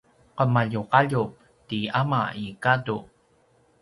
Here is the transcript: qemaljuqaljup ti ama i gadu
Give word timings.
qemaljuqaljup 0.37 1.29
ti 1.67 1.79
ama 2.03 2.21
i 2.45 2.47
gadu 2.63 2.97